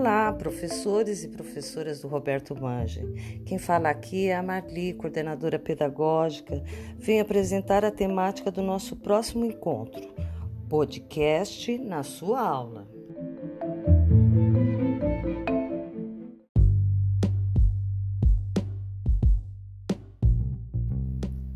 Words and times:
Olá, 0.00 0.32
professores 0.32 1.24
e 1.24 1.28
professoras 1.28 2.00
do 2.00 2.08
Roberto 2.08 2.58
Mange. 2.58 3.04
Quem 3.44 3.58
fala 3.58 3.90
aqui 3.90 4.28
é 4.28 4.34
a 4.34 4.42
Marli, 4.42 4.94
coordenadora 4.94 5.58
pedagógica. 5.58 6.64
Venho 6.96 7.20
apresentar 7.20 7.84
a 7.84 7.90
temática 7.90 8.50
do 8.50 8.62
nosso 8.62 8.96
próximo 8.96 9.44
encontro, 9.44 10.00
podcast 10.70 11.76
na 11.76 12.02
sua 12.02 12.40
aula. 12.40 12.88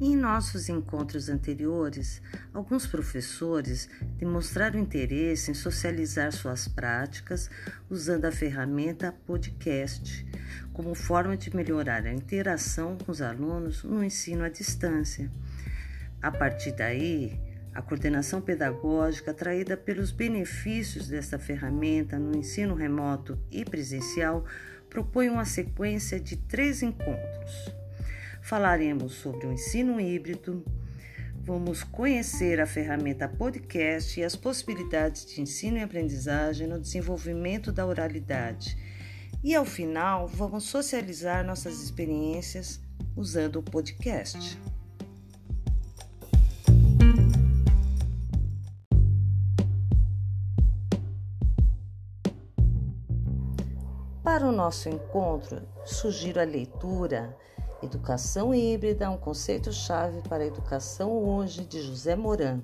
Em 0.06 0.14
nossos 0.14 0.68
encontros 0.68 1.30
anteriores, 1.30 2.20
alguns 2.52 2.86
professores 2.86 3.88
demonstraram 4.18 4.78
interesse 4.78 5.50
em 5.50 5.54
socializar 5.54 6.30
suas 6.30 6.68
práticas 6.68 7.48
usando 7.88 8.26
a 8.26 8.30
ferramenta 8.30 9.14
podcast 9.26 10.26
como 10.74 10.94
forma 10.94 11.38
de 11.38 11.56
melhorar 11.56 12.04
a 12.04 12.12
interação 12.12 12.98
com 12.98 13.10
os 13.10 13.22
alunos 13.22 13.82
no 13.82 14.04
ensino 14.04 14.44
à 14.44 14.50
distância. 14.50 15.32
A 16.20 16.30
partir 16.30 16.72
daí, 16.72 17.40
a 17.72 17.80
coordenação 17.80 18.42
pedagógica 18.42 19.30
atraída 19.30 19.74
pelos 19.74 20.12
benefícios 20.12 21.08
dessa 21.08 21.38
ferramenta 21.38 22.18
no 22.18 22.36
ensino 22.36 22.74
remoto 22.74 23.38
e 23.50 23.64
presencial 23.64 24.44
propõe 24.90 25.30
uma 25.30 25.46
sequência 25.46 26.20
de 26.20 26.36
três 26.36 26.82
encontros 26.82 27.83
falaremos 28.44 29.14
sobre 29.14 29.46
o 29.46 29.52
ensino 29.52 29.98
híbrido, 29.98 30.62
vamos 31.40 31.82
conhecer 31.82 32.60
a 32.60 32.66
ferramenta 32.66 33.26
podcast 33.26 34.20
e 34.20 34.22
as 34.22 34.36
possibilidades 34.36 35.24
de 35.24 35.40
ensino 35.40 35.78
e 35.78 35.82
aprendizagem 35.82 36.66
no 36.66 36.78
desenvolvimento 36.78 37.72
da 37.72 37.86
oralidade. 37.86 38.76
E 39.42 39.54
ao 39.54 39.64
final, 39.64 40.28
vamos 40.28 40.64
socializar 40.64 41.42
nossas 41.42 41.82
experiências 41.82 42.82
usando 43.16 43.56
o 43.56 43.62
podcast. 43.62 44.60
Para 54.22 54.46
o 54.46 54.52
nosso 54.52 54.90
encontro, 54.90 55.66
sugiro 55.86 56.40
a 56.40 56.44
leitura 56.44 57.34
Educação 57.82 58.54
híbrida, 58.54 59.10
um 59.10 59.16
conceito-chave 59.16 60.22
para 60.28 60.42
a 60.42 60.46
educação 60.46 61.12
hoje, 61.12 61.64
de 61.64 61.82
José 61.82 62.16
Moran. 62.16 62.60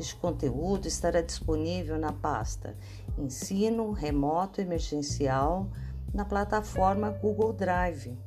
Este 0.00 0.16
conteúdo 0.16 0.88
estará 0.88 1.20
disponível 1.20 1.98
na 1.98 2.12
pasta 2.12 2.76
Ensino 3.16 3.92
Remoto 3.92 4.60
Emergencial 4.60 5.68
na 6.12 6.24
plataforma 6.24 7.10
Google 7.10 7.52
Drive. 7.52 8.18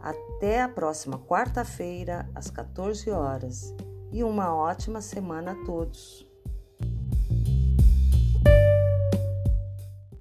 Até 0.00 0.62
a 0.62 0.68
próxima 0.68 1.18
quarta-feira, 1.18 2.28
às 2.34 2.50
14 2.50 3.10
horas. 3.10 3.74
E 4.10 4.24
uma 4.24 4.54
ótima 4.54 5.00
semana 5.00 5.52
a 5.52 5.64
todos! 5.64 6.27